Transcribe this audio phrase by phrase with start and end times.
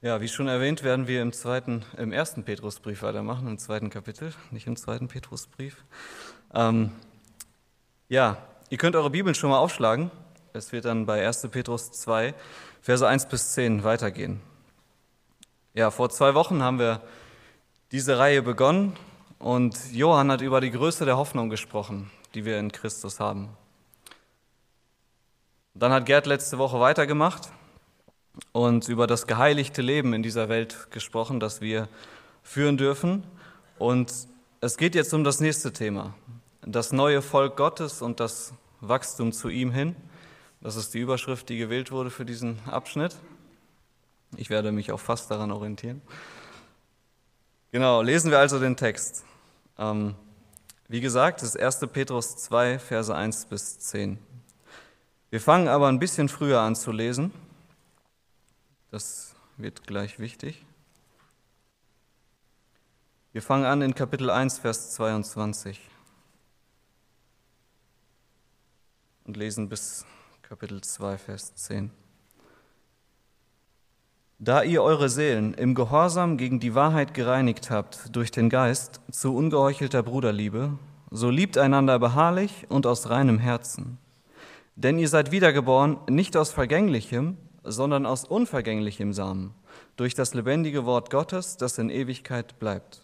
[0.00, 4.32] Ja, wie schon erwähnt, werden wir im zweiten, im ersten Petrusbrief weitermachen, im zweiten Kapitel,
[4.52, 5.82] nicht im zweiten Petrusbrief.
[6.54, 6.92] Ähm,
[8.08, 8.36] ja,
[8.70, 10.12] ihr könnt eure Bibeln schon mal aufschlagen.
[10.52, 11.48] Es wird dann bei 1.
[11.50, 12.32] Petrus 2,
[12.80, 14.40] Verse 1 bis 10 weitergehen.
[15.74, 17.02] Ja, vor zwei Wochen haben wir
[17.90, 18.96] diese Reihe begonnen
[19.40, 23.48] und Johann hat über die Größe der Hoffnung gesprochen, die wir in Christus haben.
[25.74, 27.50] Dann hat Gerd letzte Woche weitergemacht
[28.52, 31.88] und über das geheiligte Leben in dieser Welt gesprochen, das wir
[32.42, 33.24] führen dürfen.
[33.78, 34.12] Und
[34.60, 36.14] es geht jetzt um das nächste Thema,
[36.62, 39.96] das neue Volk Gottes und das Wachstum zu ihm hin.
[40.60, 43.16] Das ist die Überschrift, die gewählt wurde für diesen Abschnitt.
[44.36, 46.02] Ich werde mich auch fast daran orientieren.
[47.70, 49.24] Genau, lesen wir also den Text.
[49.78, 50.14] Ähm,
[50.88, 51.90] wie gesagt, das ist 1.
[51.92, 54.18] Petrus 2, Verse 1 bis 10.
[55.30, 57.32] Wir fangen aber ein bisschen früher an zu lesen.
[58.90, 60.64] Das wird gleich wichtig.
[63.32, 65.78] Wir fangen an in Kapitel 1, Vers 22
[69.26, 70.06] und lesen bis
[70.40, 71.90] Kapitel 2, Vers 10.
[74.38, 79.36] Da ihr eure Seelen im Gehorsam gegen die Wahrheit gereinigt habt durch den Geist zu
[79.36, 80.78] ungeheuchelter Bruderliebe,
[81.10, 83.98] so liebt einander beharrlich und aus reinem Herzen.
[84.76, 89.54] Denn ihr seid wiedergeboren nicht aus vergänglichem, sondern aus unvergänglichem Samen,
[89.96, 93.02] durch das lebendige Wort Gottes, das in Ewigkeit bleibt.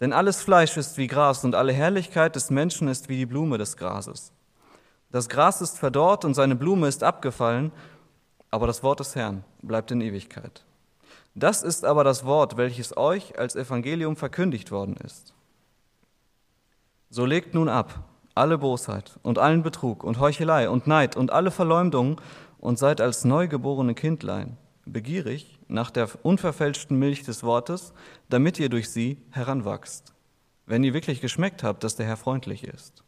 [0.00, 3.58] Denn alles Fleisch ist wie Gras und alle Herrlichkeit des Menschen ist wie die Blume
[3.58, 4.32] des Grases.
[5.10, 7.72] Das Gras ist verdorrt und seine Blume ist abgefallen,
[8.50, 10.64] aber das Wort des Herrn bleibt in Ewigkeit.
[11.34, 15.34] Das ist aber das Wort, welches euch als Evangelium verkündigt worden ist.
[17.10, 21.50] So legt nun ab alle Bosheit und allen Betrug und Heuchelei und Neid und alle
[21.50, 22.20] Verleumdung
[22.60, 27.92] und seid als neugeborene Kindlein begierig nach der unverfälschten Milch des Wortes,
[28.28, 30.12] damit ihr durch sie heranwachst,
[30.66, 33.02] wenn ihr wirklich geschmeckt habt, dass der Herr freundlich ist.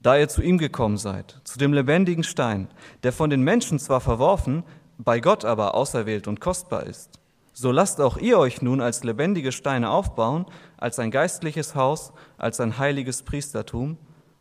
[0.00, 2.68] Da ihr zu ihm gekommen seid, zu dem lebendigen Stein,
[3.02, 4.64] der von den Menschen zwar verworfen,
[4.98, 7.18] bei Gott aber auserwählt und kostbar ist,
[7.52, 10.44] so lasst auch ihr euch nun als lebendige Steine aufbauen,
[10.76, 13.96] als ein geistliches Haus, als ein heiliges Priestertum,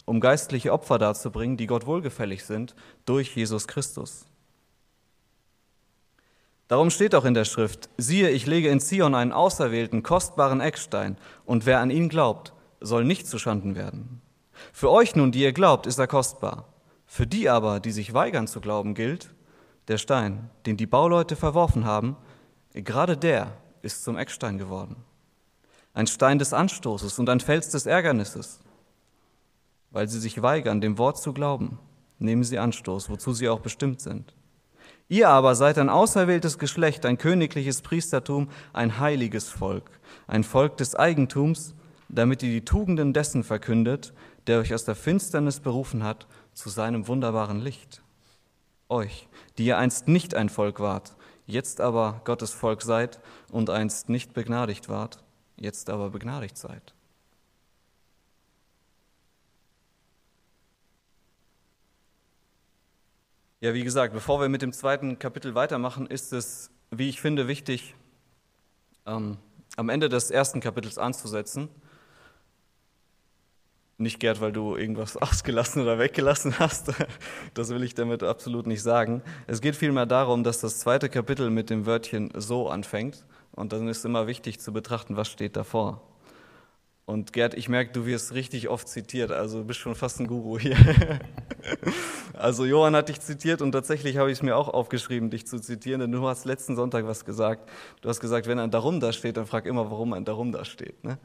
[0.05, 2.75] um geistliche Opfer darzubringen, die Gott wohlgefällig sind,
[3.05, 4.25] durch Jesus Christus.
[6.67, 11.17] Darum steht auch in der Schrift, siehe, ich lege in Zion einen auserwählten, kostbaren Eckstein,
[11.45, 14.21] und wer an ihn glaubt, soll nicht zuschanden werden.
[14.71, 16.67] Für euch nun, die ihr glaubt, ist er kostbar.
[17.05, 19.29] Für die aber, die sich weigern zu glauben, gilt,
[19.87, 22.15] der Stein, den die Bauleute verworfen haben,
[22.73, 24.95] gerade der ist zum Eckstein geworden.
[25.93, 28.61] Ein Stein des Anstoßes und ein Fels des Ärgernisses
[29.93, 31.79] weil sie sich weigern, dem Wort zu glauben,
[32.19, 34.35] nehmen sie Anstoß, wozu sie auch bestimmt sind.
[35.07, 39.91] Ihr aber seid ein auserwähltes Geschlecht, ein königliches Priestertum, ein heiliges Volk,
[40.27, 41.75] ein Volk des Eigentums,
[42.09, 44.13] damit ihr die Tugenden dessen verkündet,
[44.47, 48.01] der euch aus der Finsternis berufen hat zu seinem wunderbaren Licht.
[48.89, 49.27] Euch,
[49.57, 51.15] die ihr einst nicht ein Volk wart,
[51.45, 53.19] jetzt aber Gottes Volk seid
[53.51, 55.23] und einst nicht begnadigt wart,
[55.57, 56.93] jetzt aber begnadigt seid.
[63.63, 67.47] Ja, wie gesagt, bevor wir mit dem zweiten Kapitel weitermachen, ist es, wie ich finde,
[67.47, 67.95] wichtig,
[69.05, 69.37] ähm,
[69.77, 71.69] am Ende des ersten Kapitels anzusetzen.
[73.97, 76.91] Nicht, Gerd, weil du irgendwas ausgelassen oder weggelassen hast.
[77.53, 79.21] Das will ich damit absolut nicht sagen.
[79.47, 83.25] Es geht vielmehr darum, dass das zweite Kapitel mit dem Wörtchen so anfängt.
[83.53, 86.01] Und dann ist immer wichtig zu betrachten, was steht davor.
[87.05, 90.27] Und Gerd, ich merke, du wirst richtig oft zitiert, also du bist schon fast ein
[90.27, 90.77] Guru hier.
[92.33, 95.59] also Johann hat dich zitiert und tatsächlich habe ich es mir auch aufgeschrieben, dich zu
[95.59, 97.69] zitieren, denn du hast letzten Sonntag was gesagt.
[98.01, 100.63] Du hast gesagt, wenn ein Darum da steht, dann frag immer, warum ein Darum da
[100.63, 101.03] steht.
[101.03, 101.17] Ne?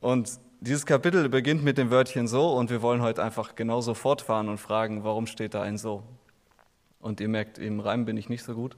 [0.00, 4.48] Und dieses Kapitel beginnt mit dem Wörtchen so und wir wollen heute einfach genauso fortfahren
[4.48, 6.04] und fragen, warum steht da ein so?
[7.00, 8.76] Und ihr merkt, im Reim bin ich nicht so gut.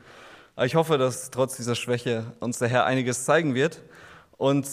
[0.56, 3.82] Aber ich hoffe, dass trotz dieser Schwäche uns der Herr einiges zeigen wird.
[4.36, 4.66] Und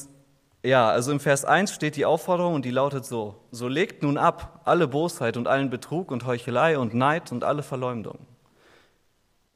[0.68, 4.18] ja, also im Vers 1 steht die Aufforderung und die lautet so, so legt nun
[4.18, 8.20] ab alle Bosheit und allen Betrug und Heuchelei und Neid und alle Verleumdung.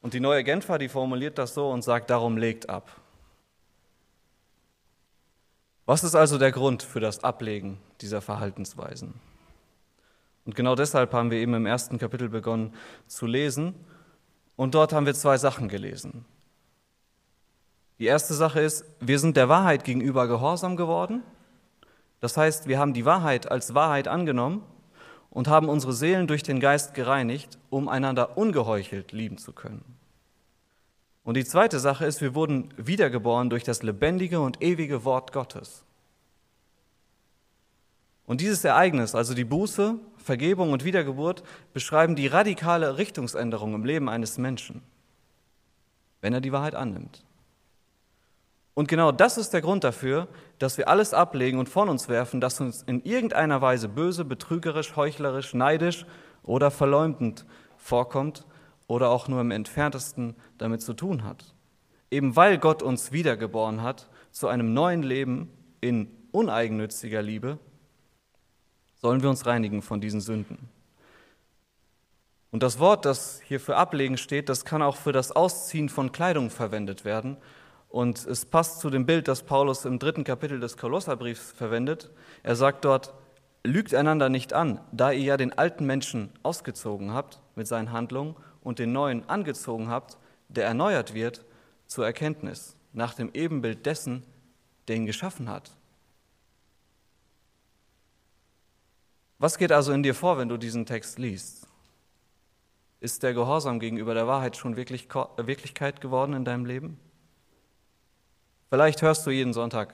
[0.00, 2.90] Und die neue Genfer, die formuliert das so und sagt, darum legt ab.
[5.84, 9.12] Was ist also der Grund für das Ablegen dieser Verhaltensweisen?
[10.46, 12.72] Und genau deshalb haben wir eben im ersten Kapitel begonnen
[13.06, 13.74] zu lesen.
[14.56, 16.24] Und dort haben wir zwei Sachen gelesen.
[18.02, 21.22] Die erste Sache ist, wir sind der Wahrheit gegenüber gehorsam geworden.
[22.18, 24.64] Das heißt, wir haben die Wahrheit als Wahrheit angenommen
[25.30, 29.84] und haben unsere Seelen durch den Geist gereinigt, um einander ungeheuchelt lieben zu können.
[31.22, 35.84] Und die zweite Sache ist, wir wurden wiedergeboren durch das lebendige und ewige Wort Gottes.
[38.26, 44.08] Und dieses Ereignis, also die Buße, Vergebung und Wiedergeburt, beschreiben die radikale Richtungsänderung im Leben
[44.08, 44.82] eines Menschen,
[46.20, 47.22] wenn er die Wahrheit annimmt.
[48.74, 50.28] Und genau das ist der Grund dafür,
[50.58, 54.96] dass wir alles ablegen und von uns werfen, das uns in irgendeiner Weise böse, betrügerisch,
[54.96, 56.06] heuchlerisch, neidisch
[56.42, 57.44] oder verleumdend
[57.76, 58.46] vorkommt
[58.86, 61.54] oder auch nur im entferntesten damit zu tun hat.
[62.10, 67.58] Eben weil Gott uns wiedergeboren hat zu einem neuen Leben in uneigennütziger Liebe,
[68.94, 70.70] sollen wir uns reinigen von diesen Sünden.
[72.50, 76.12] Und das Wort, das hier für ablegen steht, das kann auch für das Ausziehen von
[76.12, 77.36] Kleidung verwendet werden
[77.92, 82.10] und es passt zu dem Bild, das Paulus im dritten Kapitel des Kolosserbriefs verwendet.
[82.42, 83.12] Er sagt dort,
[83.64, 88.34] lügt einander nicht an, da ihr ja den alten Menschen ausgezogen habt mit seinen Handlungen
[88.62, 90.16] und den neuen angezogen habt,
[90.48, 91.44] der erneuert wird
[91.86, 94.22] zur Erkenntnis, nach dem Ebenbild dessen,
[94.88, 95.76] der ihn geschaffen hat.
[99.38, 101.66] Was geht also in dir vor, wenn du diesen Text liest?
[103.00, 106.98] Ist der Gehorsam gegenüber der Wahrheit schon wirklich Wirklichkeit geworden in deinem Leben?
[108.72, 109.92] Vielleicht hörst du jeden Sonntag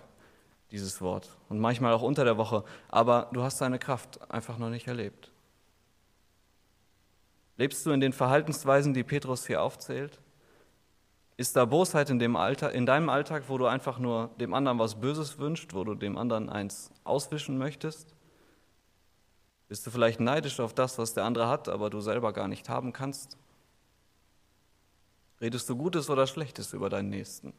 [0.70, 4.70] dieses Wort und manchmal auch unter der Woche, aber du hast seine Kraft einfach noch
[4.70, 5.32] nicht erlebt.
[7.56, 10.20] Lebst du in den Verhaltensweisen, die Petrus hier aufzählt?
[11.36, 14.78] Ist da Bosheit in, dem Alter, in deinem Alltag, wo du einfach nur dem anderen
[14.78, 18.14] was Böses wünscht, wo du dem anderen eins auswischen möchtest?
[19.66, 22.68] Bist du vielleicht neidisch auf das, was der andere hat, aber du selber gar nicht
[22.68, 23.38] haben kannst?
[25.40, 27.52] Redest du Gutes oder Schlechtes über deinen Nächsten?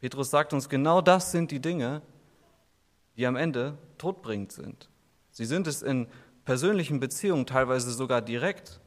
[0.00, 2.02] Petrus sagt uns, genau das sind die Dinge,
[3.16, 4.88] die am Ende todbringend sind.
[5.30, 6.08] Sie sind es in
[6.44, 8.80] persönlichen Beziehungen teilweise sogar direkt,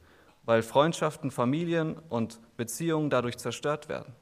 [0.44, 4.14] weil Freundschaften, Familien und Beziehungen dadurch zerstört werden.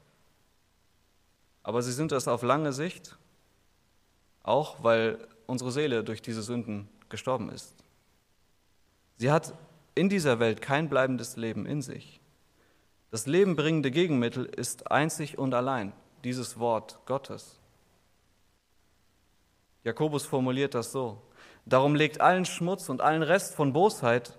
[1.62, 3.16] Aber sie sind es auf lange Sicht,
[4.42, 7.74] auch weil unsere Seele durch diese Sünden gestorben ist.
[9.16, 9.54] Sie hat
[9.94, 12.20] in dieser Welt kein bleibendes Leben in sich.
[13.10, 15.92] Das lebenbringende Gegenmittel ist einzig und allein
[16.24, 17.58] dieses Wort Gottes.
[19.84, 21.20] Jakobus formuliert das so.
[21.66, 24.38] Darum legt allen Schmutz und allen Rest von Bosheit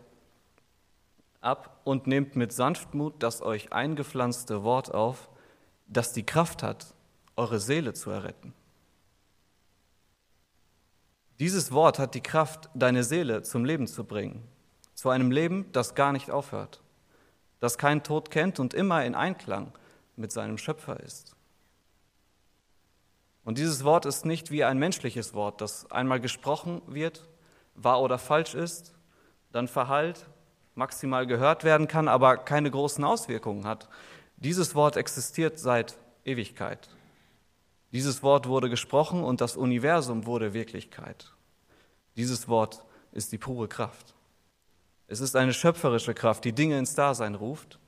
[1.41, 5.29] ab und nehmt mit Sanftmut das euch eingepflanzte Wort auf,
[5.87, 6.93] das die Kraft hat,
[7.35, 8.53] eure Seele zu erretten.
[11.39, 14.47] Dieses Wort hat die Kraft, deine Seele zum Leben zu bringen,
[14.93, 16.81] zu einem Leben, das gar nicht aufhört,
[17.59, 19.73] das keinen Tod kennt und immer in Einklang
[20.15, 21.35] mit seinem Schöpfer ist.
[23.43, 27.27] Und dieses Wort ist nicht wie ein menschliches Wort, das einmal gesprochen wird,
[27.75, 28.93] wahr oder falsch ist,
[29.51, 30.27] dann verhallt,
[30.75, 33.89] maximal gehört werden kann, aber keine großen Auswirkungen hat.
[34.37, 36.89] Dieses Wort existiert seit Ewigkeit.
[37.91, 41.31] Dieses Wort wurde gesprochen und das Universum wurde Wirklichkeit.
[42.15, 44.15] Dieses Wort ist die pure Kraft.
[45.07, 47.79] Es ist eine schöpferische Kraft, die Dinge ins Dasein ruft,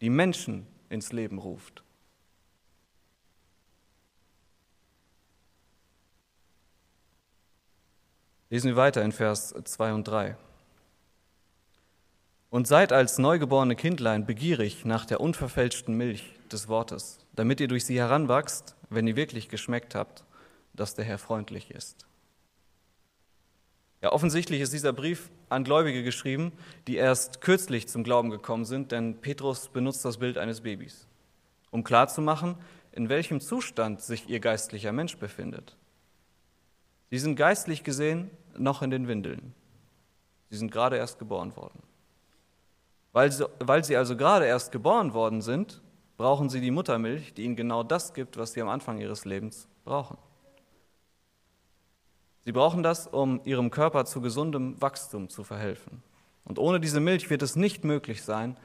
[0.00, 1.84] die Menschen ins Leben ruft.
[8.52, 10.36] Lesen wir weiter in Vers 2 und 3.
[12.50, 17.86] Und seid als neugeborene Kindlein begierig nach der unverfälschten Milch des Wortes, damit ihr durch
[17.86, 20.24] sie heranwachst, wenn ihr wirklich geschmeckt habt,
[20.74, 22.04] dass der Herr freundlich ist.
[24.02, 26.52] Ja, offensichtlich ist dieser Brief an Gläubige geschrieben,
[26.86, 31.06] die erst kürzlich zum Glauben gekommen sind, denn Petrus benutzt das Bild eines Babys,
[31.70, 32.56] um klarzumachen,
[32.90, 35.74] in welchem Zustand sich ihr geistlicher Mensch befindet.
[37.12, 39.54] Sie sind geistlich gesehen noch in den Windeln.
[40.50, 41.82] Sie sind gerade erst geboren worden.
[43.12, 45.82] Weil sie, weil sie also gerade erst geboren worden sind,
[46.16, 49.68] brauchen sie die Muttermilch, die ihnen genau das gibt, was sie am Anfang ihres Lebens
[49.84, 50.16] brauchen.
[52.44, 56.02] Sie brauchen das, um ihrem Körper zu gesundem Wachstum zu verhelfen.
[56.44, 58.56] Und ohne diese Milch wird es nicht möglich sein,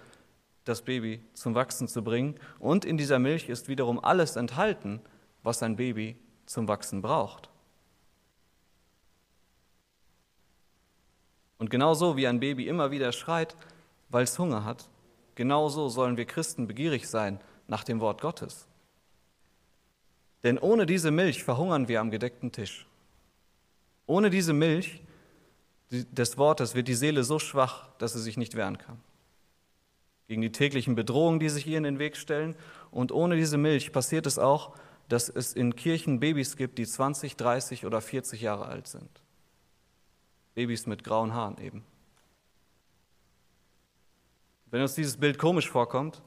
[0.64, 2.36] das Baby zum Wachsen zu bringen.
[2.60, 5.00] Und in dieser Milch ist wiederum alles enthalten,
[5.44, 7.50] was ein Baby zum Wachsen braucht.
[11.58, 13.56] Und genauso wie ein Baby immer wieder schreit,
[14.10, 14.90] weil es Hunger hat,
[15.36, 18.68] genauso sollen wir Christen begierig sein nach dem Wort Gottes.
[20.44, 22.88] Denn ohne diese Milch verhungern wir am gedeckten Tisch.
[24.06, 25.02] Ohne diese Milch
[25.90, 29.00] des Wortes wird die Seele so schwach, dass sie sich nicht wehren kann.
[30.28, 32.56] Gegen die täglichen Bedrohungen, die sich ihr in den Weg stellen.
[32.92, 34.76] Und ohne diese Milch passiert es auch,
[35.08, 39.10] dass es in Kirchen Babys gibt, die 20, 30 oder 40 Jahre alt sind.
[40.58, 41.86] Babys mit grauen Haaren eben.
[44.72, 46.22] Wenn uns dieses Bild komisch vorkommt,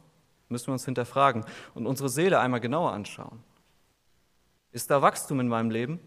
[0.50, 1.44] Müssen wir uns hinterfragen
[1.74, 3.42] und unsere Seele einmal genauer anschauen.
[4.72, 6.00] Ist da Wachstum in meinem Leben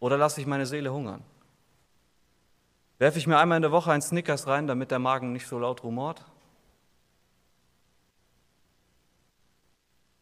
[0.00, 1.24] oder lasse ich meine Seele hungern?
[2.98, 5.58] Werfe ich mir einmal in der Woche ein Snickers rein, damit der Magen nicht so
[5.58, 6.26] laut rumort?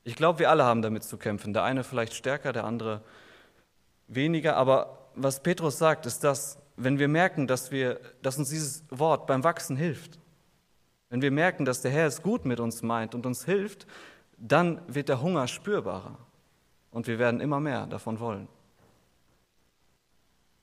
[0.04, 1.52] Ich glaube, wir alle haben damit zu kämpfen.
[1.52, 3.02] Der eine vielleicht stärker, der andere
[4.06, 4.56] weniger.
[4.56, 9.26] Aber was Petrus sagt, ist das, wenn wir merken, dass, wir, dass uns dieses Wort
[9.26, 10.18] beim Wachsen hilft,
[11.10, 13.86] wenn wir merken, dass der Herr es gut mit uns meint und uns hilft,
[14.38, 16.18] dann wird der Hunger spürbarer
[16.90, 18.48] und wir werden immer mehr davon wollen.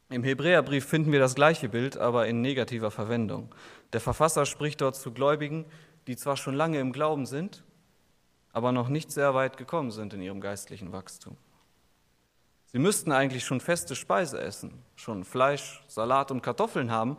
[0.09, 3.53] Im Hebräerbrief finden wir das gleiche Bild, aber in negativer Verwendung.
[3.93, 5.65] Der Verfasser spricht dort zu Gläubigen,
[6.07, 7.63] die zwar schon lange im Glauben sind,
[8.51, 11.37] aber noch nicht sehr weit gekommen sind in ihrem geistlichen Wachstum.
[12.71, 17.17] Sie müssten eigentlich schon feste Speise essen, schon Fleisch, Salat und Kartoffeln haben,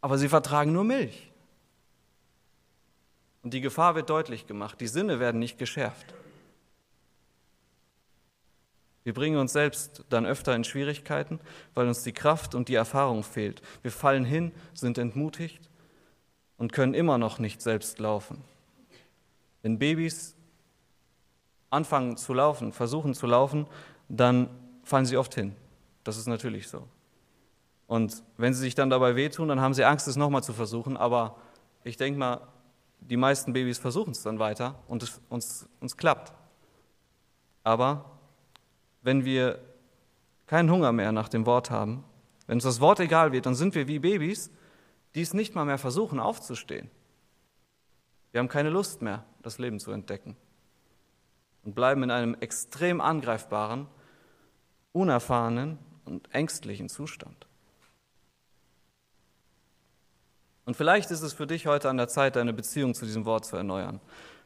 [0.00, 1.30] aber sie vertragen nur Milch.
[3.42, 6.14] Und die Gefahr wird deutlich gemacht, die Sinne werden nicht geschärft.
[9.04, 11.40] Wir bringen uns selbst dann öfter in Schwierigkeiten,
[11.74, 13.62] weil uns die Kraft und die Erfahrung fehlt.
[13.82, 15.68] Wir fallen hin, sind entmutigt
[16.58, 18.42] und können immer noch nicht selbst laufen.
[19.62, 20.34] Wenn Babys
[21.70, 23.66] anfangen zu laufen, versuchen zu laufen,
[24.08, 24.48] dann
[24.82, 25.54] fallen sie oft hin.
[26.04, 26.86] Das ist natürlich so.
[27.86, 30.96] Und wenn sie sich dann dabei wehtun, dann haben sie Angst, es nochmal zu versuchen.
[30.96, 31.36] Aber
[31.84, 32.40] ich denke mal,
[33.00, 36.32] die meisten Babys versuchen es dann weiter und es uns, uns klappt.
[37.64, 38.18] Aber
[39.02, 39.58] wenn wir
[40.46, 42.04] keinen Hunger mehr nach dem Wort haben,
[42.46, 44.50] wenn uns das Wort egal wird, dann sind wir wie Babys,
[45.14, 46.90] die es nicht mal mehr versuchen aufzustehen.
[48.32, 50.36] Wir haben keine Lust mehr, das Leben zu entdecken
[51.64, 53.86] und bleiben in einem extrem angreifbaren,
[54.98, 57.46] unerfahrenen und ängstlichen Zustand.
[60.64, 63.46] Und vielleicht ist es für dich heute an der Zeit, deine Beziehung zu diesem Wort
[63.46, 64.00] zu erneuern.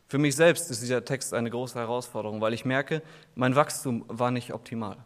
[0.07, 3.03] Für mich selbst ist dieser Text eine große Herausforderung, weil ich merke,
[3.35, 4.99] mein Wachstum war nicht optimal.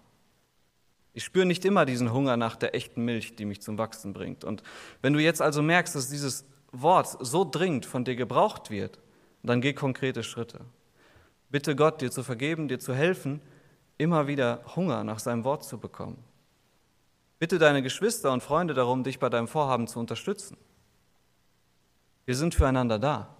[1.14, 4.44] Ich spüre nicht immer diesen Hunger nach der echten Milch, die mich zum Wachsen bringt.
[4.44, 4.62] Und
[5.00, 8.98] wenn du jetzt also merkst, dass dieses Wort so dringend von dir gebraucht wird,
[9.42, 10.60] dann geh konkrete Schritte.
[11.48, 13.40] Bitte Gott, dir zu vergeben, dir zu helfen,
[13.98, 16.22] immer wieder Hunger nach seinem Wort zu bekommen.
[17.38, 20.56] Bitte deine Geschwister und Freunde darum, dich bei deinem Vorhaben zu unterstützen.
[22.24, 23.36] Wir sind füreinander da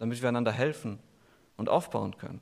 [0.00, 0.98] damit wir einander helfen
[1.56, 2.40] und aufbauen können.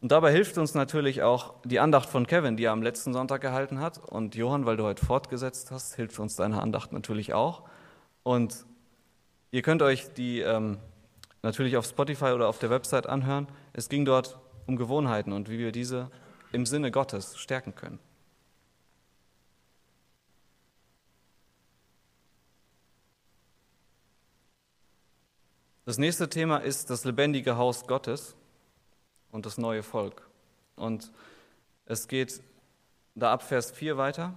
[0.00, 3.40] Und dabei hilft uns natürlich auch die Andacht von Kevin, die er am letzten Sonntag
[3.40, 3.98] gehalten hat.
[3.98, 7.62] Und Johann, weil du heute fortgesetzt hast, hilft uns deine Andacht natürlich auch.
[8.22, 8.66] Und
[9.50, 10.78] ihr könnt euch die ähm,
[11.42, 13.46] natürlich auf Spotify oder auf der Website anhören.
[13.74, 16.10] Es ging dort um Gewohnheiten und wie wir diese
[16.52, 17.98] im Sinne Gottes stärken können.
[25.84, 28.34] Das nächste Thema ist das lebendige Haus Gottes
[29.32, 30.26] und das neue Volk.
[30.76, 31.12] Und
[31.84, 32.42] es geht
[33.14, 34.34] da ab Vers 4 weiter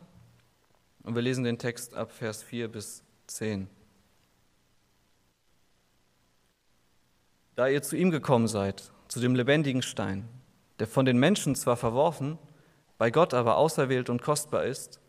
[1.03, 3.69] und wir lesen den Text ab Vers 4 bis 10.
[7.55, 10.27] Da ihr zu ihm gekommen seid, zu dem lebendigen Stein,
[10.79, 12.37] der von den Menschen zwar verworfen,
[12.97, 14.99] bei Gott aber auserwählt und kostbar ist,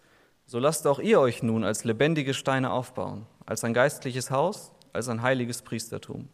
[0.46, 5.08] so lasst auch ihr euch nun als lebendige Steine aufbauen, als ein geistliches Haus, als
[5.08, 6.28] ein heiliges Priestertum,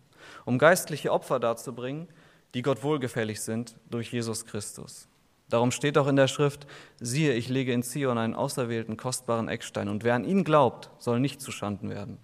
[0.45, 2.09] um geistliche Opfer darzubringen,
[2.55, 5.09] die Gott wohlgefällig sind durch Jesus Christus.
[5.49, 6.67] Darum steht auch in der Schrift,
[7.01, 11.21] siehe, ich lege in Zion einen auserwählten, kostbaren Eckstein, und wer an ihn glaubt, soll
[11.21, 12.19] nicht zuschanden werden.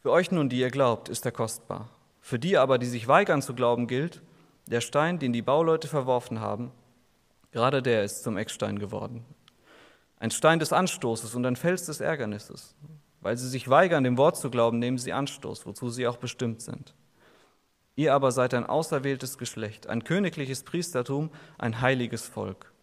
[0.00, 1.90] Für euch nun, die ihr glaubt, ist er kostbar.
[2.28, 4.20] Für die aber, die sich weigern zu glauben, gilt,
[4.66, 6.72] der Stein, den die Bauleute verworfen haben,
[7.52, 9.24] gerade der ist zum Eckstein geworden.
[10.18, 12.76] Ein Stein des Anstoßes und ein Fels des Ärgernisses.
[13.22, 16.60] Weil sie sich weigern, dem Wort zu glauben, nehmen sie Anstoß, wozu sie auch bestimmt
[16.60, 16.94] sind.
[17.96, 22.74] Ihr aber seid ein auserwähltes Geschlecht, ein königliches Priestertum, ein heiliges Volk,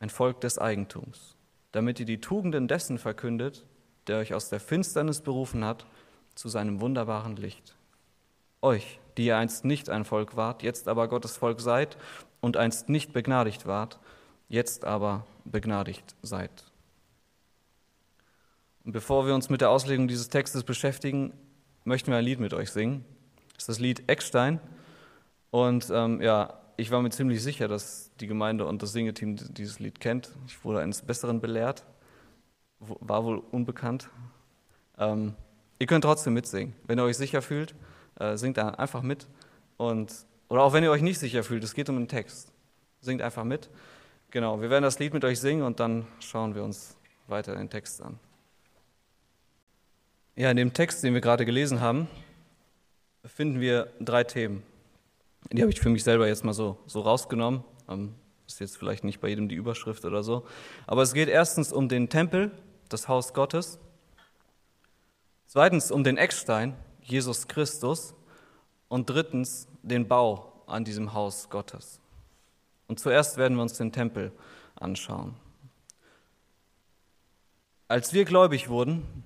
[0.00, 1.36] ein Volk des Eigentums,
[1.70, 3.64] damit ihr die Tugenden dessen verkündet,
[4.08, 5.86] der euch aus der Finsternis berufen hat,
[6.34, 7.75] zu seinem wunderbaren Licht.
[8.66, 11.96] Euch, die ihr einst nicht ein Volk wart, jetzt aber Gottes Volk seid
[12.40, 14.00] und einst nicht begnadigt wart,
[14.48, 16.50] jetzt aber begnadigt seid.
[18.84, 21.32] Und bevor wir uns mit der Auslegung dieses Textes beschäftigen,
[21.84, 23.04] möchten wir ein Lied mit euch singen.
[23.54, 24.58] Das ist das Lied Eckstein.
[25.52, 29.78] Und ähm, ja, ich war mir ziemlich sicher, dass die Gemeinde und das Singeteam dieses
[29.78, 30.32] Lied kennt.
[30.48, 31.84] Ich wurde eines Besseren belehrt.
[32.80, 34.10] War wohl unbekannt.
[34.98, 35.36] Ähm,
[35.78, 36.74] ihr könnt trotzdem mitsingen.
[36.88, 37.76] Wenn ihr euch sicher fühlt,
[38.18, 39.26] äh, singt einfach mit.
[39.76, 40.12] Und,
[40.48, 42.52] oder auch wenn ihr euch nicht sicher fühlt, es geht um den Text.
[43.00, 43.70] Singt einfach mit.
[44.30, 46.96] Genau, wir werden das Lied mit euch singen und dann schauen wir uns
[47.28, 48.18] weiter den Text an.
[50.34, 52.08] Ja, in dem Text, den wir gerade gelesen haben,
[53.24, 54.62] finden wir drei Themen.
[55.52, 57.64] Die habe ich für mich selber jetzt mal so, so rausgenommen.
[57.88, 58.14] Ähm,
[58.46, 60.46] ist jetzt vielleicht nicht bei jedem die Überschrift oder so.
[60.86, 62.50] Aber es geht erstens um den Tempel,
[62.88, 63.78] das Haus Gottes.
[65.46, 66.74] Zweitens um den Eckstein,
[67.06, 68.14] Jesus Christus.
[68.88, 72.00] Und drittens den Bau an diesem Haus Gottes.
[72.88, 74.32] Und zuerst werden wir uns den Tempel
[74.76, 75.34] anschauen.
[77.88, 79.24] Als wir gläubig wurden,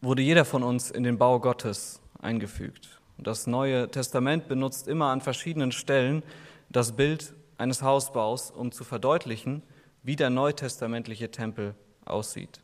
[0.00, 3.00] wurde jeder von uns in den Bau Gottes eingefügt.
[3.18, 6.22] Das Neue Testament benutzt immer an verschiedenen Stellen
[6.68, 9.62] das Bild eines Hausbaus, um zu verdeutlichen,
[10.02, 12.60] wie der neutestamentliche Tempel aussieht.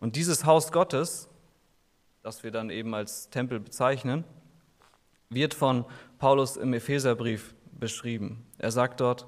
[0.00, 1.28] Und dieses Haus Gottes,
[2.22, 4.24] das wir dann eben als Tempel bezeichnen,
[5.28, 5.84] wird von
[6.18, 8.46] Paulus im Epheserbrief beschrieben.
[8.58, 9.26] Er sagt dort,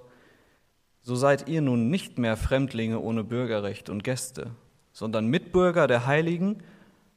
[1.03, 4.53] so seid ihr nun nicht mehr Fremdlinge ohne Bürgerrecht und Gäste,
[4.93, 6.63] sondern Mitbürger der Heiligen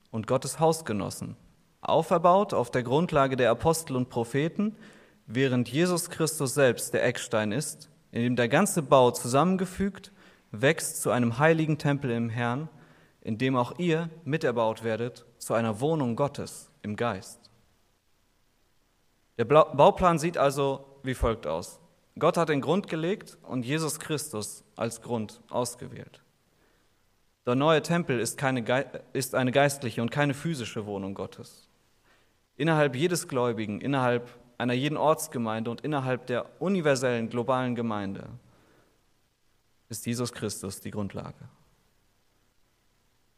[0.10, 1.38] und Gottes Hausgenossen,
[1.82, 4.76] auferbaut auf der Grundlage der Apostel und Propheten,
[5.28, 10.12] während Jesus Christus selbst der Eckstein ist, in dem der ganze Bau zusammengefügt
[10.52, 12.70] wächst zu einem heiligen Tempel im Herrn,
[13.22, 17.40] in dem auch ihr miterbaut werdet zu einer Wohnung Gottes im Geist.
[19.38, 21.80] Der Bauplan sieht also wie folgt aus.
[22.20, 26.22] Gott hat den Grund gelegt und Jesus Christus als Grund ausgewählt.
[27.46, 28.62] Der neue Tempel ist, keine,
[29.14, 31.70] ist eine geistliche und keine physische Wohnung Gottes.
[32.58, 38.28] Innerhalb jedes Gläubigen, innerhalb einer jeden Ortsgemeinde und innerhalb der universellen globalen Gemeinde
[39.88, 41.48] ist Jesus Christus die Grundlage.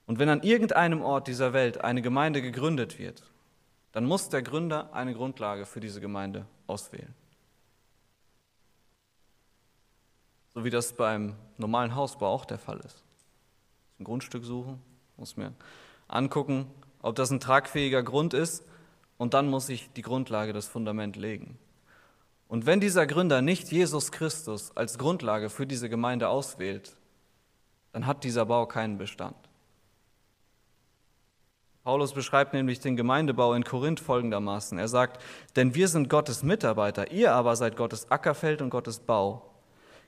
[0.10, 3.22] Und wenn an irgendeinem Ort dieser Welt eine Gemeinde gegründet wird,
[3.92, 7.14] dann muss der Gründer eine Grundlage für diese Gemeinde auswählen.
[10.52, 13.04] So wie das beim normalen Hausbau auch der Fall ist.
[14.00, 14.82] Ein Grundstück suchen,
[15.16, 15.54] muss mir
[16.08, 16.66] angucken,
[17.04, 18.66] ob das ein tragfähiger Grund ist
[19.20, 21.60] und dann muss ich die Grundlage, das Fundament legen.
[22.48, 26.96] Und wenn dieser Gründer nicht Jesus Christus als Grundlage für diese Gemeinde auswählt,
[27.92, 29.49] dann hat dieser Bau keinen Bestand.
[31.90, 34.78] Paulus beschreibt nämlich den Gemeindebau in Korinth folgendermaßen.
[34.78, 35.20] Er sagt,
[35.56, 39.56] denn wir sind Gottes Mitarbeiter, ihr aber seid Gottes Ackerfeld und Gottes Bau.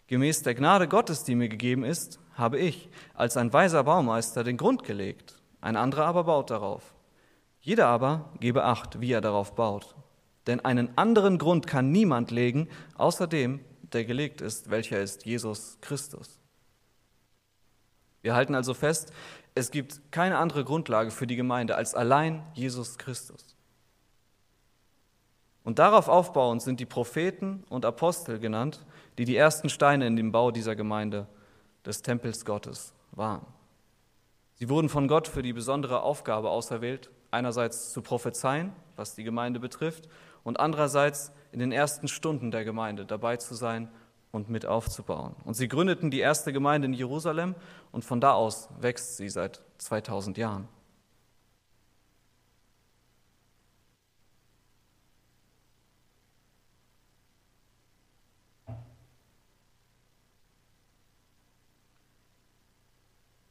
[0.05, 4.57] Gemäß der Gnade Gottes, die mir gegeben ist, habe ich als ein weiser Baumeister den
[4.57, 6.93] Grund gelegt, ein anderer aber baut darauf.
[7.61, 9.95] Jeder aber gebe acht, wie er darauf baut.
[10.45, 13.59] Denn einen anderen Grund kann niemand legen, außer dem,
[13.91, 16.41] der gelegt ist, welcher ist Jesus Christus.
[18.21, 19.11] Wir halten also fest,
[19.55, 23.55] es gibt keine andere Grundlage für die Gemeinde als allein Jesus Christus.
[25.63, 28.85] Und darauf aufbauend sind die Propheten und Apostel genannt,
[29.17, 31.27] die die ersten Steine in dem Bau dieser Gemeinde
[31.85, 33.45] des Tempels Gottes waren.
[34.55, 39.59] Sie wurden von Gott für die besondere Aufgabe auserwählt, einerseits zu prophezeien, was die Gemeinde
[39.59, 40.07] betrifft,
[40.43, 43.89] und andererseits in den ersten Stunden der Gemeinde dabei zu sein
[44.31, 45.35] und mit aufzubauen.
[45.45, 47.55] Und sie gründeten die erste Gemeinde in Jerusalem
[47.91, 50.67] und von da aus wächst sie seit 2000 Jahren.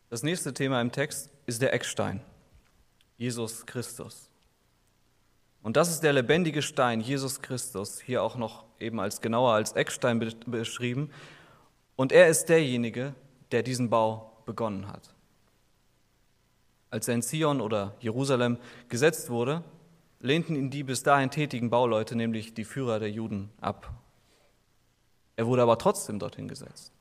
[0.09, 2.21] Das nächste Thema im Text ist der Eckstein.
[3.17, 4.30] Jesus Christus.
[5.63, 9.73] Und das ist der lebendige Stein, Jesus Christus, hier auch noch eben als genauer als
[9.73, 11.11] Eckstein beschrieben.
[11.97, 13.15] Und er ist derjenige,
[13.53, 15.15] der diesen Bau begonnen hat.
[16.89, 19.63] Als er in Zion oder Jerusalem gesetzt wurde,
[20.19, 23.93] lehnten ihn die bis dahin tätigen Bauleute, nämlich die Führer der Juden, ab.
[25.37, 26.93] Er wurde aber trotzdem dorthin gesetzt.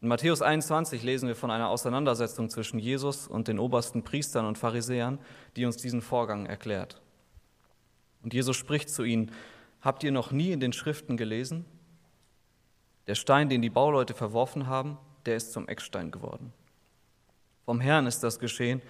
[0.00, 4.56] In Matthäus 21 lesen wir von einer Auseinandersetzung zwischen Jesus und den obersten Priestern und
[4.56, 5.18] Pharisäern,
[5.56, 7.00] die uns diesen Vorgang erklärt.
[8.22, 9.32] Und Jesus spricht zu ihnen,
[9.80, 11.64] habt ihr noch nie in den Schriften gelesen?
[13.08, 16.52] Der Stein, den die Bauleute verworfen haben, der ist zum Eckstein geworden.
[17.64, 18.80] Vom Herrn ist das geschehen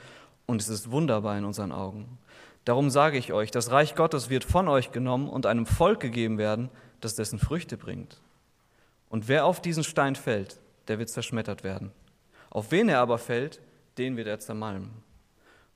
[0.44, 2.18] und es ist wunderbar in unseren Augen.
[2.66, 6.36] Darum sage ich euch, das Reich Gottes wird von euch genommen und einem Volk gegeben
[6.36, 6.68] werden,
[7.00, 8.20] das dessen Früchte bringt.
[9.08, 11.92] Und wer auf diesen Stein fällt, der wird zerschmettert werden.
[12.50, 13.60] Auf wen er aber fällt,
[13.98, 14.90] den wird er zermalmen.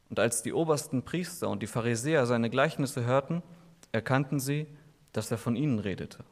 [0.09, 3.43] Und als die obersten Priester und die Pharisäer seine Gleichnisse hörten,
[3.93, 4.67] erkannten sie,
[5.13, 6.25] dass er von ihnen redete.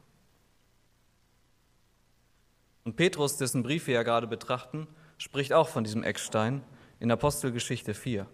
[2.83, 6.63] Und Petrus, dessen Brief wir ja gerade betrachten, spricht auch von diesem Eckstein
[6.99, 8.25] in Apostelgeschichte 4.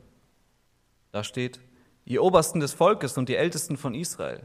[1.11, 1.59] Da steht,
[2.05, 4.43] ihr Obersten des Volkes und die Ältesten von Israel,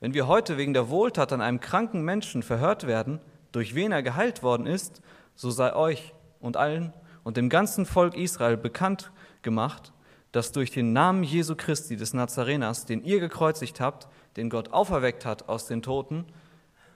[0.00, 3.20] wenn wir heute wegen der Wohltat an einem kranken Menschen verhört werden,
[3.52, 5.02] durch wen er geheilt worden ist,
[5.34, 6.92] so sei euch und allen
[7.24, 9.92] und dem ganzen Volk Israel bekannt gemacht,
[10.32, 15.26] dass durch den Namen Jesu Christi des Nazareners, den ihr gekreuzigt habt, den Gott auferweckt
[15.26, 16.24] hat aus den Toten,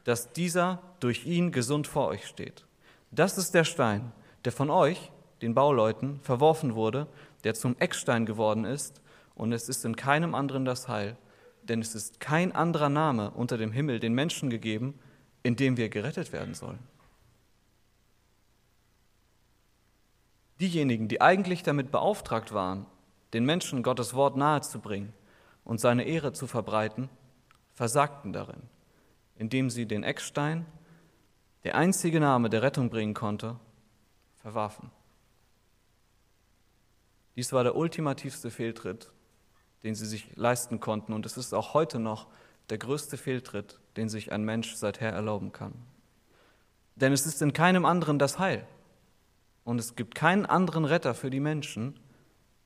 [0.04, 2.64] dass dieser durch ihn gesund vor euch steht.
[3.10, 4.12] Das ist der Stein,
[4.44, 7.06] der von euch, den Bauleuten, verworfen wurde,
[7.44, 9.02] der zum Eckstein geworden ist,
[9.34, 11.16] und es ist in keinem anderen das Heil,
[11.62, 14.98] denn es ist kein anderer Name unter dem Himmel den Menschen gegeben,
[15.42, 16.78] in dem wir gerettet werden sollen.
[20.60, 22.86] Diejenigen, die eigentlich damit beauftragt waren,
[23.32, 25.12] den Menschen Gottes Wort nahezubringen
[25.64, 27.10] und seine Ehre zu verbreiten,
[27.74, 28.62] versagten darin,
[29.36, 30.64] indem sie den Eckstein,
[31.64, 33.56] der einzige Name, der Rettung bringen konnte,
[34.36, 34.90] verwarfen.
[37.34, 39.10] Dies war der ultimativste Fehltritt,
[39.82, 42.28] den sie sich leisten konnten, und es ist auch heute noch
[42.70, 45.74] der größte Fehltritt, den sich ein Mensch seither erlauben kann.
[46.94, 48.66] Denn es ist in keinem anderen das Heil.
[49.66, 51.98] Und es gibt keinen anderen Retter für die Menschen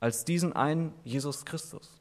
[0.00, 1.98] als diesen einen Jesus Christus.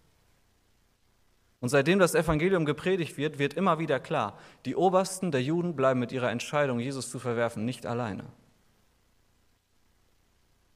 [1.61, 6.01] Und seitdem das Evangelium gepredigt wird, wird immer wieder klar, die Obersten der Juden bleiben
[6.01, 8.25] mit ihrer Entscheidung, Jesus zu verwerfen, nicht alleine.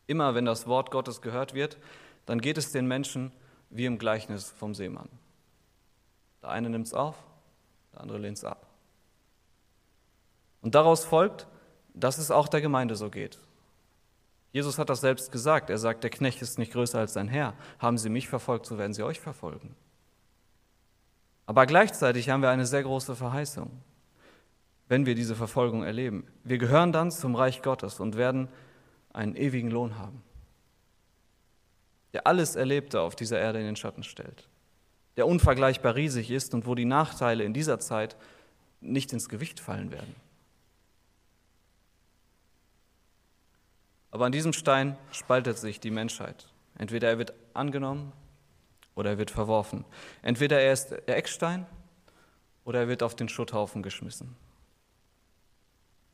[0.07, 1.77] Immer wenn das Wort Gottes gehört wird,
[2.25, 3.33] dann geht es den Menschen
[3.69, 5.09] wie im Gleichnis vom Seemann.
[6.41, 7.17] Der eine nimmt es auf,
[7.91, 8.67] der andere lehnt es ab.
[10.62, 11.45] Und daraus folgt,
[11.93, 13.38] dass es auch der Gemeinde so geht.
[14.53, 15.71] Jesus hat das selbst gesagt.
[15.71, 17.55] Er sagt, der Knecht ist nicht größer als sein Herr.
[17.79, 19.75] Haben sie mich verfolgt, so werden sie euch verfolgen.
[21.47, 23.71] Aber gleichzeitig haben wir eine sehr große Verheißung,
[24.87, 26.27] wenn wir diese Verfolgung erleben.
[26.43, 28.47] Wir gehören dann zum Reich Gottes und werden
[29.11, 30.21] einen ewigen Lohn haben,
[32.13, 34.47] der alles Erlebte auf dieser Erde in den Schatten stellt,
[35.17, 38.15] der unvergleichbar riesig ist und wo die Nachteile in dieser Zeit
[38.81, 40.15] nicht ins Gewicht fallen werden.
[44.13, 46.47] Aber an diesem Stein spaltet sich die Menschheit.
[46.78, 48.13] Entweder er wird angenommen
[48.93, 49.86] oder er wird verworfen.
[50.21, 51.65] Entweder er ist der Eckstein
[52.63, 54.36] oder er wird auf den Schutthaufen geschmissen.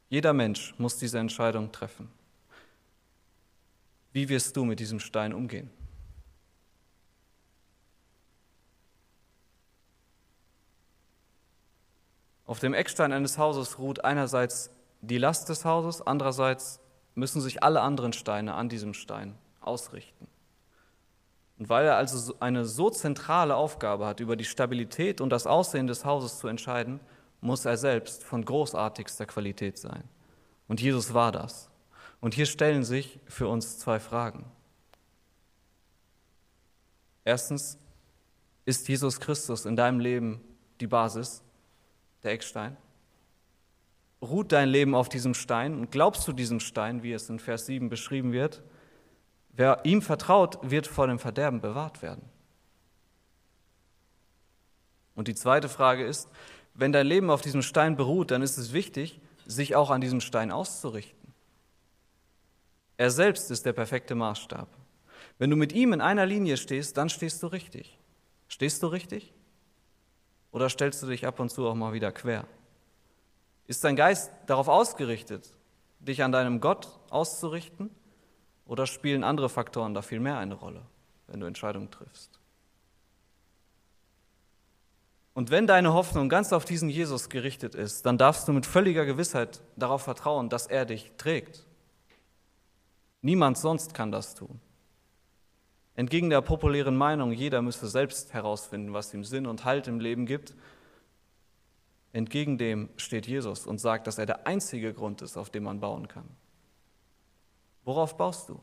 [0.08, 2.10] Jeder Mensch muss diese Entscheidung treffen.
[4.14, 5.70] Wie wirst du mit diesem Stein umgehen?
[12.46, 16.80] Auf dem Eckstein eines Hauses ruht einerseits die Last des Hauses, andererseits
[17.20, 20.28] müssen sich alle anderen Steine an diesem Stein ausrichten.
[21.58, 25.88] Und weil er also eine so zentrale Aufgabe hat, über die Stabilität und das Aussehen
[25.88, 27.00] des Hauses zu entscheiden,
[27.42, 30.04] muss er selbst von großartigster Qualität sein.
[30.68, 31.70] Und Jesus war das.
[32.22, 34.46] Und hier stellen sich für uns zwei Fragen.
[37.26, 37.78] Erstens,
[38.66, 40.42] ist Jesus Christus in deinem Leben
[40.80, 41.42] die Basis,
[42.24, 42.78] der Eckstein?
[44.22, 47.66] Ruht dein Leben auf diesem Stein und glaubst du diesem Stein, wie es in Vers
[47.66, 48.62] 7 beschrieben wird?
[49.54, 52.24] Wer ihm vertraut, wird vor dem Verderben bewahrt werden.
[55.16, 56.30] Und die zweite Frage ist,
[56.74, 60.22] wenn dein Leben auf diesem Stein beruht, dann ist es wichtig, sich auch an diesem
[60.22, 61.34] Stein auszurichten.
[62.96, 64.68] Er selbst ist der perfekte Maßstab.
[65.38, 67.98] Wenn du mit ihm in einer Linie stehst, dann stehst du richtig.
[68.48, 69.34] Stehst du richtig?
[70.52, 72.46] Oder stellst du dich ab und zu auch mal wieder quer?
[73.70, 75.54] Ist dein Geist darauf ausgerichtet,
[76.00, 77.92] dich an deinem Gott auszurichten?
[78.66, 80.82] Oder spielen andere Faktoren da viel mehr eine Rolle,
[81.28, 82.40] wenn du Entscheidungen triffst?
[85.36, 89.06] Und wenn deine Hoffnung ganz auf diesen Jesus gerichtet ist, dann darfst du mit völliger
[89.06, 91.64] Gewissheit darauf vertrauen, dass er dich trägt.
[93.22, 94.60] Niemand sonst kann das tun.
[95.94, 100.26] Entgegen der populären Meinung, jeder müsse selbst herausfinden, was ihm Sinn und Halt im Leben
[100.26, 100.56] gibt,
[102.12, 105.80] Entgegen dem steht Jesus und sagt, dass er der einzige Grund ist, auf dem man
[105.80, 106.28] bauen kann.
[107.84, 108.60] Worauf baust du?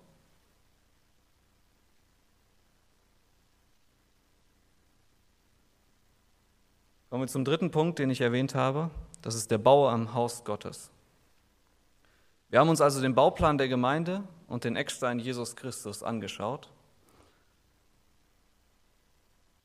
[7.09, 8.90] Kommen wir zum dritten Punkt, den ich erwähnt habe.
[9.22, 10.90] Das ist der Bau am Haus Gottes.
[12.48, 16.68] Wir haben uns also den Bauplan der Gemeinde und den Eckstein Jesus Christus angeschaut.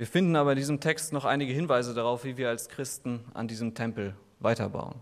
[0.01, 3.47] Wir finden aber in diesem Text noch einige Hinweise darauf, wie wir als Christen an
[3.47, 4.95] diesem Tempel weiterbauen.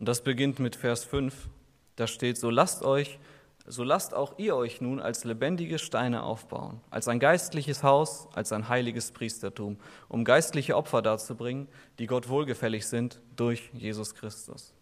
[0.00, 1.48] Und das beginnt mit Vers 5.
[1.94, 3.20] Da steht, so lasst euch,
[3.66, 8.50] so lasst auch ihr euch nun als lebendige Steine aufbauen, als ein geistliches Haus, als
[8.50, 9.76] ein heiliges Priestertum,
[10.08, 11.68] um geistliche Opfer darzubringen,
[12.00, 14.74] die Gott wohlgefällig sind durch Jesus Christus.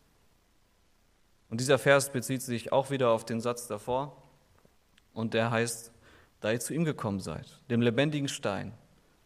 [1.51, 4.17] Und dieser Vers bezieht sich auch wieder auf den Satz davor
[5.13, 5.93] und der heißt,
[6.41, 8.73] da ihr zu ihm gekommen seid, dem lebendigen Stein,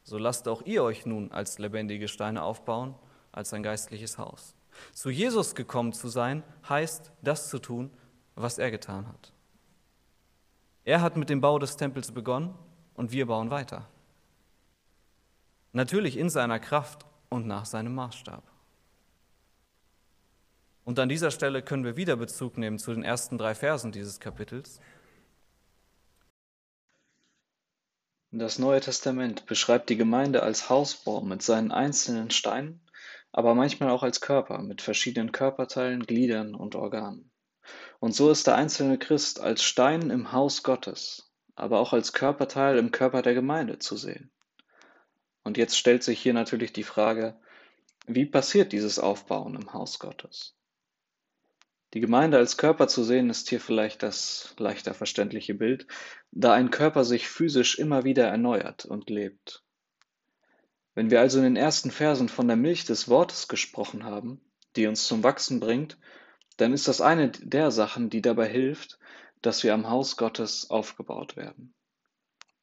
[0.02, 2.94] so lasst auch ihr euch nun als lebendige Steine aufbauen,
[3.30, 4.54] als ein geistliches Haus.
[4.92, 7.90] Zu Jesus gekommen zu sein, heißt, das zu tun,
[8.34, 9.32] was er getan hat.
[10.84, 12.54] Er hat mit dem Bau des Tempels begonnen
[12.94, 13.88] und wir bauen weiter.
[15.72, 18.42] Natürlich in seiner Kraft und nach seinem Maßstab.
[20.84, 24.18] Und an dieser Stelle können wir wieder Bezug nehmen zu den ersten drei Versen dieses
[24.18, 24.80] Kapitels.
[28.34, 32.80] Das Neue Testament beschreibt die Gemeinde als Hausbau mit seinen einzelnen Steinen,
[33.30, 37.30] aber manchmal auch als Körper mit verschiedenen Körperteilen, Gliedern und Organen.
[38.00, 42.78] Und so ist der einzelne Christ als Stein im Haus Gottes, aber auch als Körperteil
[42.78, 44.30] im Körper der Gemeinde zu sehen.
[45.44, 47.38] Und jetzt stellt sich hier natürlich die Frage,
[48.06, 50.56] wie passiert dieses Aufbauen im Haus Gottes?
[51.94, 55.86] Die Gemeinde als Körper zu sehen, ist hier vielleicht das leichter verständliche Bild,
[56.30, 59.62] da ein Körper sich physisch immer wieder erneuert und lebt.
[60.94, 64.40] Wenn wir also in den ersten Versen von der Milch des Wortes gesprochen haben,
[64.76, 65.98] die uns zum Wachsen bringt,
[66.56, 68.98] dann ist das eine der Sachen, die dabei hilft,
[69.42, 71.74] dass wir am Haus Gottes aufgebaut werden.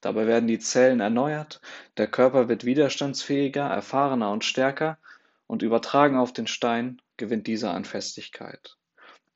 [0.01, 1.61] Dabei werden die Zellen erneuert,
[1.97, 4.97] der Körper wird widerstandsfähiger, erfahrener und stärker
[5.45, 8.78] und übertragen auf den Stein gewinnt dieser an Festigkeit.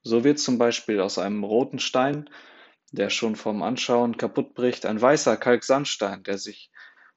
[0.04, 2.30] So wird zum Beispiel aus einem roten Stein,
[2.92, 6.72] der schon vom Anschauen kaputt bricht, ein weißer Kalksandstein, der sich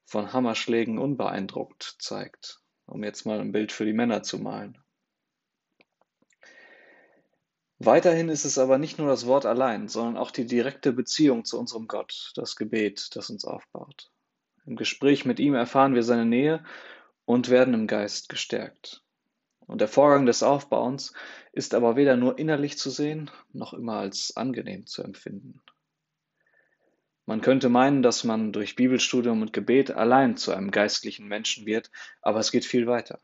[0.05, 4.79] von Hammerschlägen unbeeindruckt zeigt, um jetzt mal ein Bild für die Männer zu malen.
[7.79, 11.59] Weiterhin ist es aber nicht nur das Wort allein, sondern auch die direkte Beziehung zu
[11.59, 14.11] unserem Gott, das Gebet, das uns aufbaut.
[14.65, 16.65] Im Gespräch mit ihm erfahren wir seine Nähe
[17.27, 19.06] und werden im Geist gestärkt.
[19.67, 21.13] Und der Vorgang des Aufbauens
[21.53, 25.61] ist aber weder nur innerlich zu sehen, noch immer als angenehm zu empfinden.
[27.27, 31.91] Man könnte meinen, dass man durch Bibelstudium und Gebet allein zu einem geistlichen Menschen wird,
[32.23, 33.19] aber es geht viel weiter.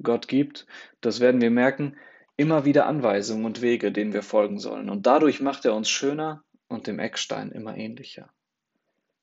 [0.00, 0.66] Gott gibt,
[1.00, 1.96] das werden wir merken,
[2.36, 6.44] immer wieder Anweisungen und Wege, denen wir folgen sollen, und dadurch macht er uns schöner
[6.68, 8.30] und dem Eckstein immer ähnlicher.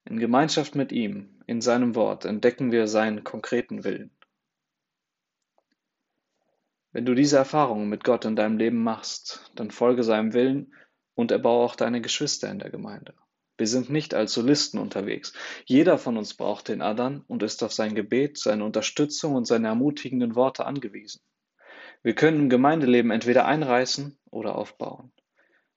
[0.03, 4.11] In Gemeinschaft mit ihm, in seinem Wort, entdecken wir seinen konkreten Willen.
[6.95, 10.73] Wenn du diese Erfahrungen mit Gott in deinem Leben machst, dann folge seinem Willen
[11.13, 13.13] und erbaue auch deine Geschwister in der Gemeinde.
[13.57, 15.33] Wir sind nicht als Solisten unterwegs.
[15.65, 19.67] Jeder von uns braucht den Adern und ist auf sein Gebet, seine Unterstützung und seine
[19.67, 21.19] ermutigenden Worte angewiesen.
[22.01, 25.11] Wir können im Gemeindeleben entweder einreißen oder aufbauen.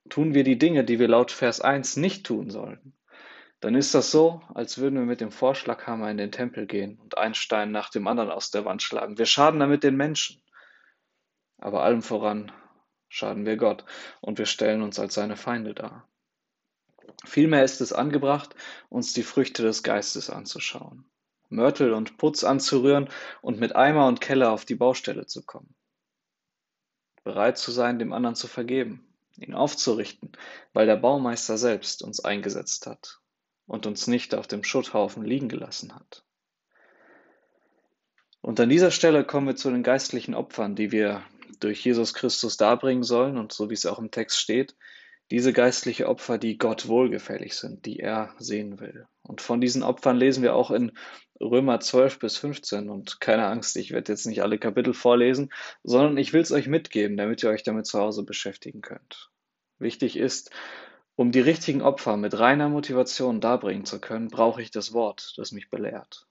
[0.08, 2.92] Tun wir die Dinge, die wir laut Vers 1 nicht tun sollen,
[3.58, 7.18] dann ist das so, als würden wir mit dem Vorschlaghammer in den Tempel gehen und
[7.18, 9.18] einen Stein nach dem anderen aus der Wand schlagen.
[9.18, 10.40] Wir schaden damit den Menschen.
[11.58, 12.52] Aber allem voran
[13.08, 13.84] schaden wir Gott
[14.20, 16.08] und wir stellen uns als seine Feinde dar.
[17.24, 18.54] Vielmehr ist es angebracht,
[18.88, 21.10] uns die Früchte des Geistes anzuschauen,
[21.48, 23.08] Mörtel und Putz anzurühren
[23.42, 25.74] und mit Eimer und Keller auf die Baustelle zu kommen.
[27.24, 30.32] Bereit zu sein, dem anderen zu vergeben, ihn aufzurichten,
[30.72, 33.20] weil der Baumeister selbst uns eingesetzt hat
[33.66, 36.24] und uns nicht auf dem Schutthaufen liegen gelassen hat.
[38.40, 41.22] Und an dieser Stelle kommen wir zu den geistlichen Opfern, die wir
[41.60, 44.74] durch Jesus Christus darbringen sollen und so wie es auch im Text steht,
[45.30, 49.06] diese geistliche Opfer, die Gott wohlgefällig sind, die er sehen will.
[49.22, 50.92] Und von diesen Opfern lesen wir auch in
[51.40, 52.88] Römer 12 bis 15.
[52.88, 55.50] Und keine Angst, ich werde jetzt nicht alle Kapitel vorlesen,
[55.82, 59.30] sondern ich will es euch mitgeben, damit ihr euch damit zu Hause beschäftigen könnt.
[59.78, 60.50] Wichtig ist,
[61.14, 65.52] um die richtigen Opfer mit reiner Motivation darbringen zu können, brauche ich das Wort, das
[65.52, 66.27] mich belehrt.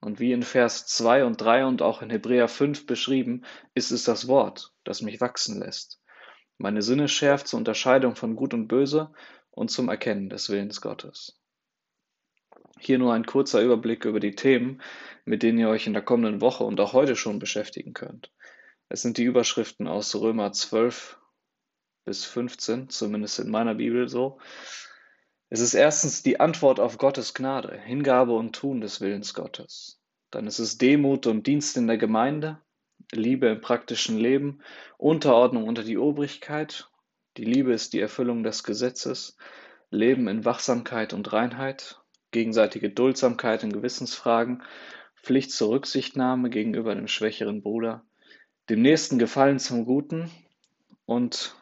[0.00, 4.04] Und wie in Vers 2 und 3 und auch in Hebräer 5 beschrieben, ist es
[4.04, 6.00] das Wort, das mich wachsen lässt
[6.60, 9.10] meine Sinne schärft zur Unterscheidung von Gut und Böse
[9.50, 11.40] und zum Erkennen des Willens Gottes.
[12.78, 14.82] Hier nur ein kurzer Überblick über die Themen,
[15.24, 18.30] mit denen ihr euch in der kommenden Woche und auch heute schon beschäftigen könnt.
[18.90, 21.18] Es sind die Überschriften aus Römer 12
[22.04, 24.38] bis 15, zumindest in meiner Bibel so.
[25.52, 30.00] Es ist erstens die Antwort auf Gottes Gnade, Hingabe und Tun des Willens Gottes.
[30.30, 32.60] Dann ist es Demut und Dienst in der Gemeinde,
[33.10, 34.60] Liebe im praktischen Leben,
[34.96, 36.88] Unterordnung unter die Obrigkeit.
[37.36, 39.36] Die Liebe ist die Erfüllung des Gesetzes,
[39.90, 44.62] Leben in Wachsamkeit und Reinheit, gegenseitige Duldsamkeit in Gewissensfragen,
[45.20, 48.04] Pflicht zur Rücksichtnahme gegenüber dem schwächeren Bruder,
[48.68, 50.30] dem nächsten Gefallen zum Guten
[51.06, 51.56] und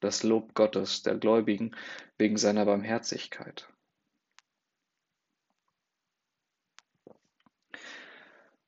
[0.00, 1.74] das Lob Gottes der Gläubigen
[2.16, 3.68] wegen seiner Barmherzigkeit.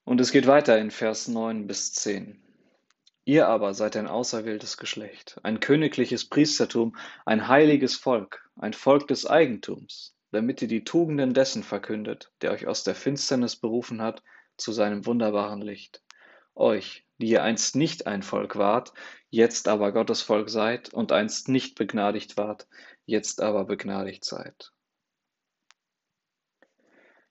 [0.04, 2.42] Und es geht weiter in Vers 9 bis 10.
[3.24, 9.26] Ihr aber seid ein auserwähltes Geschlecht, ein königliches Priestertum, ein heiliges Volk, ein Volk des
[9.26, 14.22] Eigentums, damit ihr die Tugenden dessen verkündet, der euch aus der Finsternis berufen hat
[14.56, 16.02] zu seinem wunderbaren Licht.
[16.54, 18.92] Euch, die ihr einst nicht ein Volk wart,
[19.30, 22.66] jetzt aber Gottes Volk seid und einst nicht begnadigt wart,
[23.06, 24.72] jetzt aber begnadigt seid.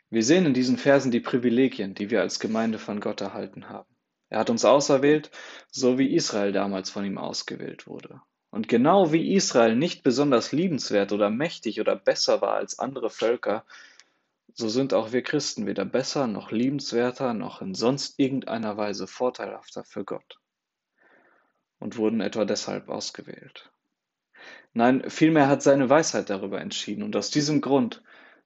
[0.10, 3.96] Wir sehen in diesen Versen die Privilegien, die wir als Gemeinde von Gott erhalten haben.
[4.30, 5.30] Er hat uns auserwählt,
[5.70, 8.22] so wie Israel damals von ihm ausgewählt wurde.
[8.50, 13.66] Und genau wie Israel nicht besonders liebenswert oder mächtig oder besser war als andere Völker,
[14.54, 19.84] so sind auch wir Christen weder besser noch liebenswerter noch in sonst irgendeiner Weise vorteilhafter
[19.84, 20.40] für Gott
[21.80, 23.72] und wurden etwa deshalb ausgewählt.
[24.74, 28.04] Nein, vielmehr hat seine Weisheit darüber entschieden und aus diesem Grund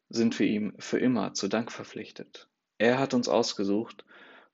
[0.10, 2.48] sind wir ihm für immer zu Dank verpflichtet.
[2.78, 4.06] Er hat uns ausgesucht,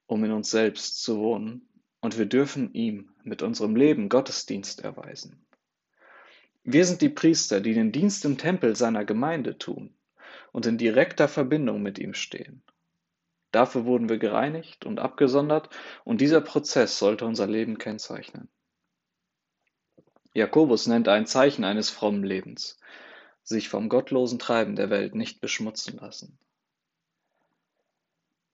[0.08, 1.68] um in uns selbst zu wohnen
[2.02, 5.46] und wir dürfen ihm mit unserem Leben Gottesdienst erweisen.
[6.64, 9.94] Wir sind die Priester, die den Dienst im Tempel seiner Gemeinde tun
[10.52, 12.64] und in direkter Verbindung mit ihm stehen.
[13.52, 15.70] Dafür wurden wir gereinigt und abgesondert
[16.04, 18.50] und dieser Prozess sollte unser Leben kennzeichnen.
[20.40, 22.80] Jakobus nennt ein Zeichen eines frommen Lebens,
[23.44, 26.40] sich vom gottlosen Treiben der Welt nicht beschmutzen lassen.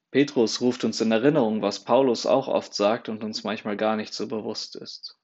[0.10, 4.14] Petrus ruft uns in Erinnerung, was Paulus auch oft sagt und uns manchmal gar nicht
[4.16, 5.20] so bewusst ist.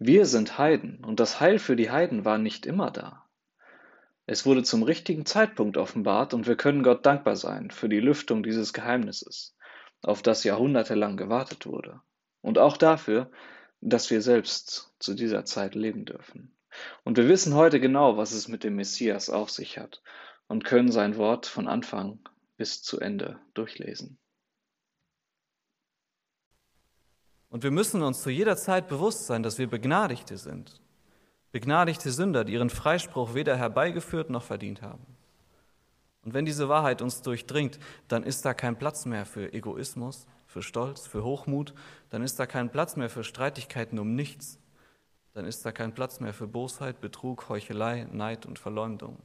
[0.00, 3.24] Wir sind Heiden und das Heil für die Heiden war nicht immer da.
[4.26, 8.42] Es wurde zum richtigen Zeitpunkt offenbart und wir können Gott dankbar sein für die Lüftung
[8.42, 9.54] dieses Geheimnisses,
[10.02, 12.00] auf das jahrhundertelang gewartet wurde.
[12.40, 13.30] Und auch dafür,
[13.82, 16.54] dass wir selbst zu dieser Zeit leben dürfen.
[17.04, 20.02] Und wir wissen heute genau, was es mit dem Messias auf sich hat
[20.46, 22.20] und können sein Wort von Anfang
[22.56, 24.18] bis zu Ende durchlesen.
[27.48, 30.80] Und wir müssen uns zu jeder Zeit bewusst sein, dass wir Begnadigte sind.
[31.50, 35.04] Begnadigte Sünder, die ihren Freispruch weder herbeigeführt noch verdient haben.
[36.24, 40.62] Und wenn diese Wahrheit uns durchdringt, dann ist da kein Platz mehr für Egoismus, für
[40.62, 41.74] Stolz, für Hochmut,
[42.10, 44.58] dann ist da kein Platz mehr für Streitigkeiten um nichts,
[45.32, 49.18] dann ist da kein Platz mehr für Bosheit, Betrug, Heuchelei, Neid und Verleumdung.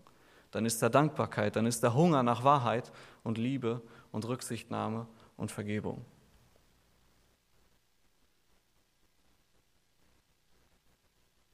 [0.51, 2.91] Dann ist da Dankbarkeit, dann ist da Hunger nach Wahrheit
[3.23, 3.81] und Liebe
[4.13, 6.05] und Rücksichtnahme und Vergebung.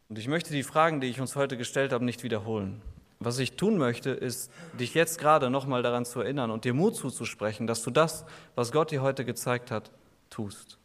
[0.08, 2.84] Und ich möchte die Fragen, die ich uns heute gestellt habe, nicht wiederholen.
[3.24, 6.96] Was ich tun möchte, ist, dich jetzt gerade nochmal daran zu erinnern und dir Mut
[6.96, 9.92] zuzusprechen, dass du das, was Gott dir heute gezeigt hat,
[10.30, 10.78] tust.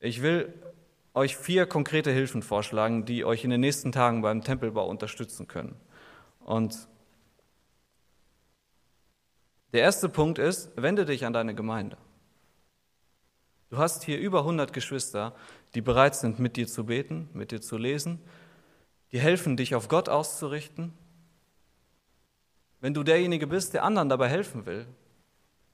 [0.00, 0.52] Ich will
[1.14, 5.76] euch vier konkrete Hilfen vorschlagen, die euch in den nächsten Tagen beim Tempelbau unterstützen können.
[6.40, 6.88] Und
[9.72, 11.98] der erste Punkt ist, wende dich an deine Gemeinde.
[13.70, 15.34] Du hast hier über 100 Geschwister,
[15.74, 18.20] die bereit sind, mit dir zu beten, mit dir zu lesen,
[19.12, 20.92] die helfen, dich auf Gott auszurichten.
[22.80, 24.86] Wenn du derjenige bist, der anderen dabei helfen will,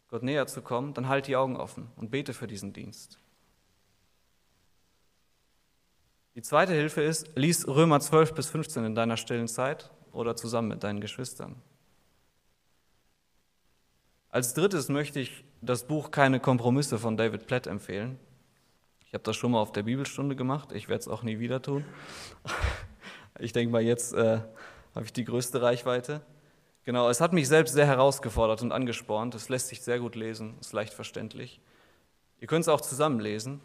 [0.09, 3.19] Gott näher zu kommen, dann halt die Augen offen und bete für diesen Dienst.
[6.35, 10.69] Die zweite Hilfe ist, lies Römer 12 bis 15 in deiner stillen Zeit oder zusammen
[10.69, 11.57] mit deinen Geschwistern.
[14.31, 18.19] Als drittes möchte ich das Buch Keine Kompromisse von David Platt empfehlen.
[19.07, 21.63] Ich habe das schon mal auf der Bibelstunde gemacht, ich werde es auch nie wieder
[21.63, 21.85] tun.
[23.39, 24.41] Ich denke mal, jetzt äh,
[24.95, 26.21] habe ich die größte Reichweite.
[26.85, 29.35] Genau, es hat mich selbst sehr herausgefordert und angespornt.
[29.35, 31.61] Es lässt sich sehr gut lesen, ist leicht verständlich.
[32.41, 33.61] Ihr könnt es auch zusammen lesen.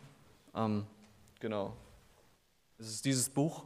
[0.56, 0.88] Ähm,
[1.40, 1.76] genau.
[2.78, 3.66] Es ist dieses Buch.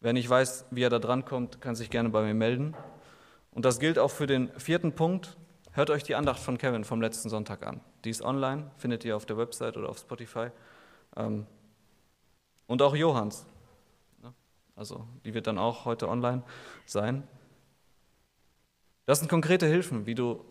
[0.00, 2.74] Wer nicht weiß, wie er da dran kommt, kann sich gerne bei mir melden.
[3.52, 5.36] Und das gilt auch für den vierten Punkt.
[5.70, 7.80] Hört euch die Andacht von Kevin vom letzten Sonntag an.
[8.04, 10.48] Die ist online, findet ihr auf der Website oder auf Spotify.
[11.16, 11.46] Ähm,
[12.66, 13.46] und auch Johanns.
[14.76, 16.42] Also die wird dann auch heute online
[16.86, 17.26] sein.
[19.06, 20.44] Das sind konkrete Hilfen, wie du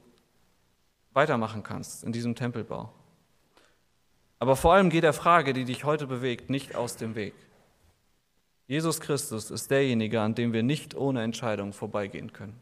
[1.14, 2.92] weitermachen kannst in diesem Tempelbau.
[4.40, 7.34] Aber vor allem geht der Frage, die dich heute bewegt, nicht aus dem Weg.
[8.68, 12.58] Jesus Christus ist derjenige, an dem wir nicht ohne Entscheidung vorbeigehen können.